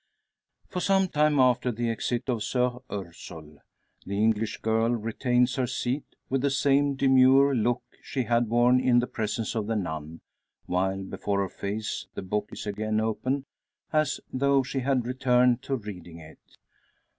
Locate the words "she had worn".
8.01-8.79